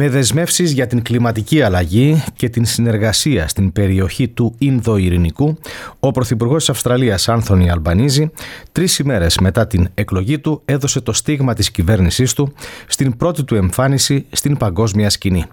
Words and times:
Με 0.00 0.08
δεσμεύσεις 0.08 0.72
για 0.72 0.86
την 0.86 1.02
κλιματική 1.02 1.62
αλλαγή 1.62 2.22
και 2.36 2.48
την 2.48 2.64
συνεργασία 2.64 3.48
στην 3.48 3.72
περιοχή 3.72 4.28
του 4.28 4.54
Ινδοειρηνικού, 4.58 5.58
ο 6.00 6.10
Πρωθυπουργός 6.10 6.58
της 6.58 6.70
Αυστραλίας 6.70 7.28
Άνθονι 7.28 7.70
Αλμπανίζη, 7.70 8.30
τρεις 8.72 8.98
ημέρες 8.98 9.38
μετά 9.38 9.66
την 9.66 9.88
εκλογή 9.94 10.38
του, 10.38 10.62
έδωσε 10.64 11.00
το 11.00 11.12
στίγμα 11.12 11.54
της 11.54 11.70
κυβέρνησής 11.70 12.32
του 12.32 12.52
στην 12.86 13.16
πρώτη 13.16 13.44
του 13.44 13.54
εμφάνιση 13.54 14.26
στην 14.30 14.56
παγκόσμια 14.56 15.10
σκηνή. 15.10 15.44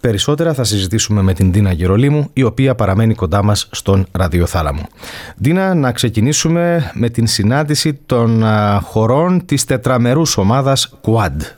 Περισσότερα 0.00 0.54
θα 0.54 0.64
συζητήσουμε 0.64 1.22
με 1.22 1.32
την 1.32 1.52
Δίνα 1.52 1.72
Γερολίμου, 1.72 2.30
η 2.32 2.42
οποία 2.42 2.74
παραμένει 2.74 3.14
κοντά 3.14 3.42
μας 3.42 3.68
στον 3.70 4.06
ραδιοθάλαμο. 4.12 4.86
Δίνα, 5.36 5.74
να 5.74 5.92
ξεκινήσουμε 5.92 6.90
με 6.94 7.08
την 7.08 7.26
συνάντηση 7.26 7.94
των 8.06 8.44
χωρών 8.82 9.44
της 9.44 9.64
τετραμερούς 9.64 10.36
ομάδας 10.36 10.98
Quad. 11.02 11.57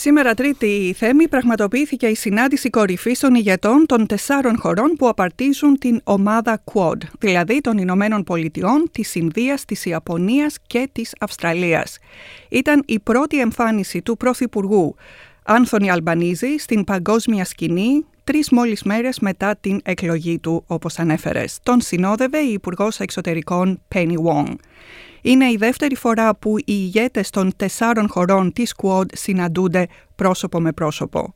Σήμερα, 0.00 0.34
Τρίτη 0.34 0.94
Θέμη, 0.96 1.28
πραγματοποιήθηκε 1.28 2.06
η 2.06 2.14
συνάντηση 2.14 2.70
κορυφής 2.70 3.18
των 3.18 3.34
ηγετών 3.34 3.86
των 3.86 4.06
τεσσάρων 4.06 4.58
χωρών 4.58 4.92
που 4.98 5.08
απαρτίζουν 5.08 5.78
την 5.78 6.00
ομάδα 6.04 6.62
Quad, 6.72 6.96
δηλαδή 7.18 7.60
των 7.60 7.78
Ηνωμένων 7.78 8.24
Πολιτειών, 8.24 8.88
της 8.92 9.14
Ινδίας, 9.14 9.64
της 9.64 9.84
Ιαπωνίας 9.84 10.56
και 10.66 10.88
της 10.92 11.14
Αυστραλίας. 11.20 11.98
Ήταν 12.48 12.82
η 12.86 12.98
πρώτη 12.98 13.40
εμφάνιση 13.40 14.02
του 14.02 14.16
Πρωθυπουργού 14.16 14.94
Άνθονι 15.44 15.90
Αλμπανίζη 15.90 16.58
στην 16.58 16.84
παγκόσμια 16.84 17.44
σκηνή 17.44 18.04
τρεις 18.24 18.50
μόλις 18.50 18.82
μέρες 18.82 19.18
μετά 19.18 19.56
την 19.60 19.80
εκλογή 19.84 20.38
του, 20.38 20.64
όπως 20.66 20.98
ανέφερες. 20.98 21.58
Τον 21.62 21.80
συνόδευε 21.80 22.38
η 22.38 22.52
Υπουργός 22.52 23.00
Εξωτερικών 23.00 23.80
Penny 23.94 24.14
Wong. 24.24 24.54
Είναι 25.22 25.50
η 25.50 25.56
δεύτερη 25.56 25.96
φορά 25.96 26.34
που 26.34 26.58
οι 26.58 26.62
ηγέτες 26.66 27.30
των 27.30 27.52
τεσσάρων 27.56 28.08
χωρών 28.08 28.52
της 28.52 28.74
Quad 28.82 29.06
συναντούνται 29.14 29.86
πρόσωπο 30.14 30.60
με 30.60 30.72
πρόσωπο. 30.72 31.34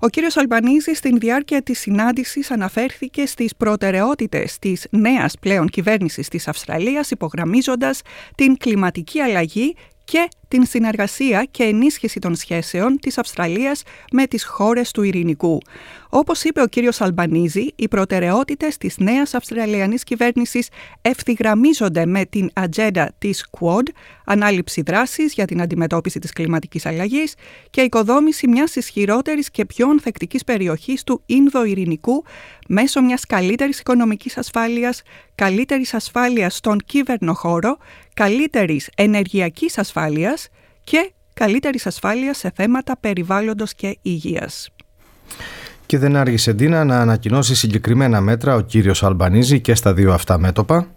Ο 0.00 0.08
κύριος 0.08 0.36
Αλμπανίζη 0.36 0.94
στην 0.94 1.18
διάρκεια 1.18 1.62
της 1.62 1.78
συνάντησης 1.78 2.50
αναφέρθηκε 2.50 3.26
στις 3.26 3.56
προτεραιότητες 3.56 4.58
της 4.58 4.86
νέας 4.90 5.34
πλέον 5.40 5.68
κυβέρνησης 5.68 6.28
της 6.28 6.48
Αυστραλίας 6.48 7.10
υπογραμμίζοντας 7.10 8.00
την 8.34 8.56
κλιματική 8.56 9.20
αλλαγή 9.20 9.74
και 10.04 10.28
την 10.48 10.66
συνεργασία 10.66 11.44
και 11.50 11.62
ενίσχυση 11.62 12.18
των 12.18 12.34
σχέσεων 12.34 12.98
της 12.98 13.18
Αυστραλίας 13.18 13.82
με 14.12 14.26
τις 14.26 14.44
χώρες 14.44 14.90
του 14.90 15.02
Ειρηνικού. 15.02 15.58
Όπως 16.10 16.44
είπε 16.44 16.62
ο 16.62 16.66
κύριος 16.66 17.00
Αλμπανίζη, 17.00 17.72
οι 17.76 17.88
προτεραιότητες 17.88 18.76
της 18.76 18.98
νέας 18.98 19.34
Αυστραλιανής 19.34 20.04
κυβέρνησης 20.04 20.68
ευθυγραμμίζονται 21.02 22.06
με 22.06 22.24
την 22.24 22.50
ατζέντα 22.54 23.14
της 23.18 23.46
Quad, 23.58 23.88
ανάληψη 24.24 24.82
δράσης 24.82 25.32
για 25.32 25.44
την 25.44 25.60
αντιμετώπιση 25.60 26.18
της 26.18 26.32
κλιματικής 26.32 26.86
αλλαγής 26.86 27.34
και 27.70 27.80
οικοδόμηση 27.80 28.48
μιας 28.48 28.76
ισχυρότερης 28.76 29.50
και 29.50 29.64
πιο 29.64 29.88
ανθεκτικής 29.88 30.44
περιοχής 30.44 31.02
του 31.04 31.22
Ινδο-Ειρηνικού 31.26 32.24
μέσω 32.68 33.02
μιας 33.02 33.26
καλύτερης 33.26 33.80
οικονομικής 33.80 34.38
ασφάλειας, 34.38 35.02
καλύτερης 35.34 35.94
ασφάλειας 35.94 36.56
στον 36.56 36.78
χώρο, 37.34 37.76
καλύτερης 38.14 38.90
ενεργειακής 38.96 39.78
ασφάλειας 39.78 40.37
και 40.90 41.12
καλύτερης 41.34 41.86
ασφάλειας 41.86 42.38
σε 42.38 42.52
θέματα 42.54 42.96
περιβάλλοντος 43.00 43.74
και 43.74 43.98
υγείας. 44.02 44.68
Και 45.86 45.98
δεν 45.98 46.16
άργησε 46.16 46.52
Ντίνα 46.52 46.84
να 46.84 47.00
ανακοινώσει 47.00 47.54
συγκεκριμένα 47.54 48.20
μέτρα 48.20 48.54
ο 48.54 48.60
κύριος 48.60 49.02
Αλμπανίζη 49.02 49.60
και 49.60 49.74
στα 49.74 49.94
δύο 49.94 50.12
αυτά 50.12 50.38
μέτωπα. 50.38 50.88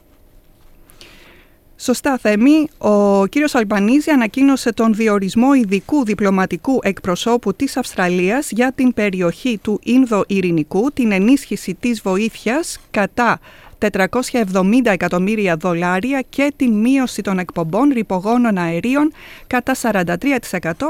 Σωστά, 1.84 2.18
Θέμη. 2.18 2.68
Ο 2.78 3.26
κύριος 3.26 3.56
Αλμπανίζη 3.56 4.12
ανακοίνωσε 4.12 4.74
τον 4.74 4.94
διορισμό 4.94 5.54
ειδικού 5.54 6.06
διπλωματικού 6.06 6.80
εκπροσώπου 6.84 7.54
της 7.54 7.78
Αυστραλίας 7.78 8.52
για 8.52 8.72
την 8.76 8.94
περιοχή 8.94 9.60
του 9.64 9.80
Ινδο-Ειρηνικού, 9.84 10.92
την 10.94 11.12
ενίσχυση 11.12 11.74
της 11.80 12.02
βοήθειας 12.02 12.80
κατά 12.92 13.40
470 13.78 14.62
εκατομμύρια 14.84 15.56
δολάρια 15.56 16.24
και 16.30 16.54
την 16.56 16.72
μείωση 16.74 17.22
των 17.22 17.40
εκπομπών 17.40 17.90
ρηπογόνων 17.94 18.58
αερίων 18.58 19.14
κατά 19.48 19.76
43% 19.82 20.16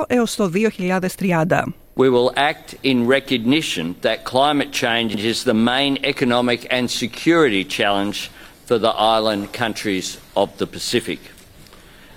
έως 0.07 0.35
το 0.35 0.51
2030. 0.53 1.73
We 1.95 2.09
will 2.09 2.31
act 2.35 2.67
in 2.83 2.97
recognition 3.17 3.85
that 4.01 4.17
climate 4.33 4.71
change 4.83 5.11
is 5.31 5.43
the 5.43 5.57
main 5.71 5.93
economic 6.13 6.59
and 6.69 6.85
security 6.89 7.63
challenge 7.77 8.17
for 8.71 8.79
the 8.79 8.87
island 8.87 9.51
countries 9.51 10.17
of 10.33 10.57
the 10.57 10.65
Pacific. 10.65 11.19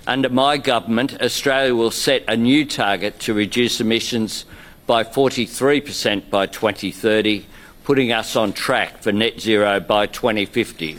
Under 0.07 0.29
my 0.29 0.55
government, 0.55 1.21
Australia 1.21 1.75
will 1.75 1.91
set 1.91 2.23
a 2.29 2.37
new 2.37 2.63
target 2.63 3.19
to 3.19 3.33
reduce 3.33 3.81
emissions 3.81 4.45
by 4.87 5.03
43% 5.03 6.29
by 6.29 6.45
2030 6.45 7.45
putting 7.83 8.13
us 8.13 8.37
on 8.37 8.53
track 8.53 8.99
for 8.99 9.11
net 9.11 9.37
zero 9.37 9.81
by 9.81 10.05
2050. 10.07 10.97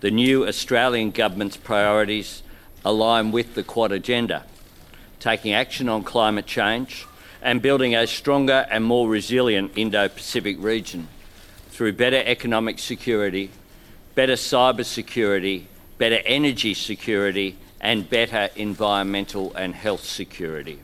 The 0.00 0.10
new 0.10 0.44
Australian 0.44 1.12
government's 1.12 1.56
priorities 1.56 2.42
align 2.84 3.30
with 3.30 3.54
the 3.54 3.62
Quad 3.62 3.92
agenda, 3.92 4.42
taking 5.20 5.52
action 5.52 5.88
on 5.88 6.02
climate 6.02 6.46
change 6.46 7.06
and 7.40 7.62
building 7.62 7.94
a 7.94 8.08
stronger 8.08 8.66
and 8.68 8.82
more 8.82 9.08
resilient 9.08 9.70
Indo-Pacific 9.76 10.56
region 10.58 11.06
through 11.68 11.92
better 11.92 12.24
economic 12.26 12.80
security, 12.80 13.50
better 14.14 14.36
cyber 14.50 14.84
security, 14.84 15.56
better 15.98 16.20
energy 16.24 16.74
security 16.74 17.48
and 17.80 17.98
better 18.10 18.44
environmental 18.56 19.44
and 19.62 19.72
health 19.84 20.04
security. 20.04 20.76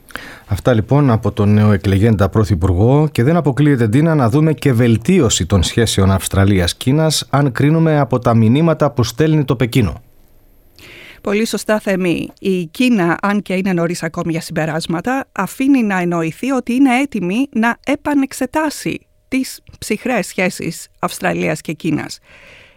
Αυτά 0.47 0.73
λοιπόν 0.73 1.09
από 1.09 1.31
τον 1.31 1.53
νεοεκλεγέντα 1.53 2.29
Πρωθυπουργό 2.29 3.09
και 3.11 3.23
δεν 3.23 3.35
αποκλείεται 3.35 3.87
Ντίνα 3.87 4.15
να 4.15 4.29
δούμε 4.29 4.53
και 4.53 4.73
βελτίωση 4.73 5.45
των 5.45 5.63
σχέσεων 5.63 6.11
Αυστραλίας-Κίνας 6.11 7.27
αν 7.29 7.51
κρίνουμε 7.51 7.99
από 7.99 8.19
τα 8.19 8.33
μηνύματα 8.33 8.91
που 8.91 9.03
στέλνει 9.03 9.45
το 9.45 9.55
Πεκίνο. 9.55 10.01
Πολύ 11.21 11.45
σωστά 11.45 11.79
Θεμή. 11.79 12.29
Η 12.39 12.65
Κίνα, 12.65 13.17
αν 13.21 13.41
και 13.41 13.53
είναι 13.53 13.73
νωρίς 13.73 14.03
ακόμη 14.03 14.31
για 14.31 14.41
συμπεράσματα, 14.41 15.29
αφήνει 15.31 15.83
να 15.83 15.99
εννοηθεί 15.99 16.51
ότι 16.51 16.73
είναι 16.73 16.99
έτοιμη 16.99 17.47
να 17.51 17.77
επανεξετάσει 17.85 19.07
τις 19.27 19.61
ψυχρές 19.79 20.27
σχέσεις 20.27 20.87
Αυστραλίας 20.99 21.61
και 21.61 21.73
Κίνας. 21.73 22.19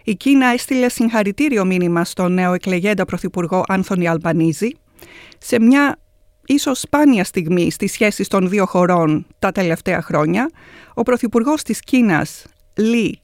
Η 0.07 0.15
Κίνα 0.15 0.47
έστειλε 0.47 0.89
συγχαρητήριο 0.89 1.65
μήνυμα 1.65 2.05
στον 2.05 2.33
νέο 2.33 2.53
εκλεγέντα 2.53 3.05
Πρωθυπουργό 3.05 3.63
Άνθονι 3.67 4.07
Αλμπανίζη 4.07 4.75
σε 5.37 5.59
μια 5.59 5.99
ίσως 6.45 6.79
σπάνια 6.79 7.23
στιγμή 7.23 7.71
στις 7.71 7.91
σχέσεις 7.91 8.27
των 8.27 8.49
δύο 8.49 8.65
χωρών 8.65 9.25
τα 9.39 9.51
τελευταία 9.51 10.01
χρόνια. 10.01 10.49
Ο 10.93 11.03
Πρωθυπουργός 11.03 11.63
της 11.63 11.79
Κίνας, 11.79 12.45
Λι 12.75 13.19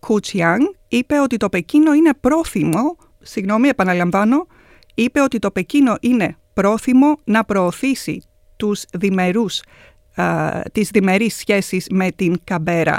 Κουτσιάνγκ, 0.00 0.64
είπε 0.88 1.20
ότι 1.20 1.36
το 1.36 1.48
Πεκίνο 1.48 1.92
είναι 1.92 2.10
πρόθυμο, 2.20 2.96
συγγνώμη 3.20 3.68
επαναλαμβάνω, 3.68 4.46
είπε 4.94 5.20
ότι 5.20 5.38
το 5.38 5.50
Πεκίνο 5.50 5.96
είναι 6.00 6.36
πρόθυμο 6.54 7.14
να 7.24 7.44
προωθήσει 7.44 8.22
τους 8.56 8.84
διμερούς, 8.92 9.62
α, 10.14 10.50
τις 10.72 10.88
διμερείς 10.88 11.36
σχέσεις 11.36 11.86
με 11.90 12.10
την 12.10 12.36
Καμπέρα. 12.44 12.98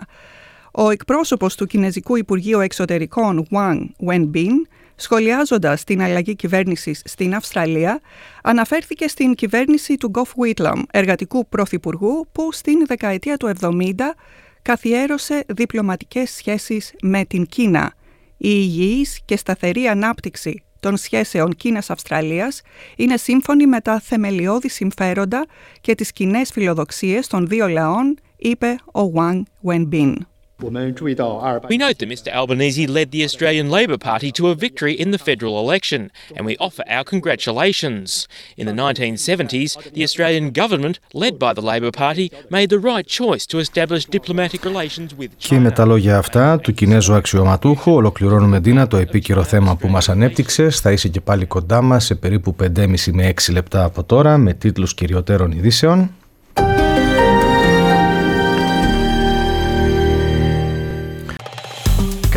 Ο 0.79 0.89
εκπρόσωπος 0.89 1.55
του 1.55 1.65
Κινέζικου 1.65 2.15
Υπουργείου 2.15 2.59
Εξωτερικών 2.59 3.47
Wang 3.51 3.85
Wenbin, 4.07 4.51
σχολιάζοντας 4.95 5.83
την 5.83 6.01
αλλαγή 6.01 6.35
κυβέρνησης 6.35 7.01
στην 7.05 7.35
Αυστραλία, 7.35 7.99
αναφέρθηκε 8.43 9.07
στην 9.07 9.33
κυβέρνηση 9.33 9.95
του 9.95 10.09
Γκοφ 10.09 10.31
Whitlam, 10.43 10.81
εργατικού 10.91 11.47
πρωθυπουργού 11.47 12.27
που 12.31 12.51
στην 12.51 12.85
δεκαετία 12.85 13.37
του 13.37 13.51
70 13.59 13.71
καθιέρωσε 14.61 15.43
διπλωματικές 15.47 16.31
σχέσεις 16.31 16.93
με 17.01 17.25
την 17.25 17.45
Κίνα. 17.45 17.93
Η 18.37 18.49
υγιής 18.49 19.19
και 19.25 19.37
σταθερή 19.37 19.87
ανάπτυξη 19.87 20.63
των 20.79 20.97
σχέσεων 20.97 21.55
Κίνας-Αυστραλίας 21.55 22.61
είναι 22.95 23.17
σύμφωνη 23.17 23.67
με 23.67 23.81
τα 23.81 23.99
θεμελιώδη 23.99 24.69
συμφέροντα 24.69 25.45
και 25.81 25.95
τις 25.95 26.11
κοινές 26.11 26.51
φιλοδοξίες 26.51 27.27
των 27.27 27.47
δύο 27.47 27.67
λαών, 27.67 28.17
είπε 28.37 28.75
ο 28.93 29.11
Wang 29.15 29.41
Wenbin. 29.63 30.13
We 30.62 31.76
note 31.86 31.98
that 31.98 32.08
Mr 32.08 32.30
Albanese 32.32 32.86
led 32.86 33.10
the 33.10 33.24
Australian 33.24 33.68
Labor 33.68 33.98
Party 33.98 34.30
to 34.32 34.48
a 34.48 34.54
victory 34.54 34.94
in 34.94 35.10
the 35.10 35.18
federal 35.18 35.58
election, 35.58 36.12
and 36.36 36.46
we 36.46 36.56
offer 36.58 36.84
our 36.88 37.04
congratulations. 37.12 38.28
In 38.56 38.66
the 38.66 38.72
1970s, 38.72 39.70
the 39.92 40.04
Australian 40.04 40.52
government, 40.52 41.00
led 41.14 41.34
by 41.38 41.52
the 41.52 41.62
Labor 41.62 41.90
Party, 41.90 42.30
made 42.48 42.68
the 42.68 42.78
right 42.78 43.06
choice 43.06 43.44
to 43.46 43.58
establish 43.58 44.04
diplomatic 44.04 44.64
relations 44.64 45.10
with 45.18 45.30
China. 45.38 45.48
Και 45.48 45.58
με 45.58 45.70
τα 45.70 45.84
λόγια 45.84 46.18
αυτά 46.18 46.58
του 46.58 46.74
Κινέζου 46.74 47.14
αξιωματούχου 47.14 47.92
ολοκληρώνουμε 47.92 48.60
Ντίνα 48.60 48.86
το 48.86 48.96
επίκαιρο 48.96 49.42
θέμα 49.42 49.76
που 49.76 49.88
μας 49.88 50.08
ανέπτυξε. 50.08 50.70
Θα 50.70 50.92
είσαι 50.92 51.08
και 51.08 51.20
πάλι 51.20 51.46
κοντά 51.46 51.82
μας 51.82 52.04
σε 52.04 52.14
περίπου 52.14 52.56
5,5 52.62 53.12
με 53.12 53.32
6 53.46 53.52
λεπτά 53.52 53.84
από 53.84 54.04
τώρα 54.04 54.36
με 54.36 54.54
τίτλους 54.54 54.94
κυριωτέρων 54.94 55.52
ειδήσεων. 55.52 56.10